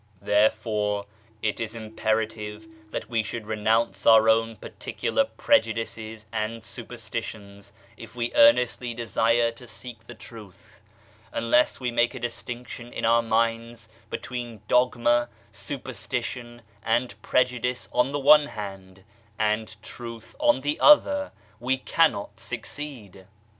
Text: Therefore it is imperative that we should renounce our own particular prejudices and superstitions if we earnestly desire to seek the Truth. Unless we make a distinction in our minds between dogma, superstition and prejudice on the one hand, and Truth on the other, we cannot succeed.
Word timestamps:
Therefore 0.19 1.05
it 1.43 1.59
is 1.59 1.75
imperative 1.75 2.67
that 2.89 3.07
we 3.07 3.21
should 3.21 3.45
renounce 3.45 4.07
our 4.07 4.29
own 4.29 4.55
particular 4.55 5.25
prejudices 5.25 6.25
and 6.33 6.63
superstitions 6.63 7.71
if 7.97 8.15
we 8.15 8.33
earnestly 8.33 8.95
desire 8.95 9.51
to 9.51 9.67
seek 9.67 10.07
the 10.07 10.15
Truth. 10.15 10.81
Unless 11.31 11.79
we 11.79 11.91
make 11.91 12.15
a 12.15 12.19
distinction 12.19 12.91
in 12.91 13.05
our 13.05 13.21
minds 13.21 13.89
between 14.09 14.63
dogma, 14.67 15.29
superstition 15.51 16.63
and 16.81 17.13
prejudice 17.21 17.87
on 17.93 18.11
the 18.11 18.17
one 18.19 18.47
hand, 18.47 19.03
and 19.37 19.79
Truth 19.83 20.35
on 20.39 20.61
the 20.61 20.79
other, 20.79 21.31
we 21.59 21.77
cannot 21.77 22.39
succeed. 22.39 23.27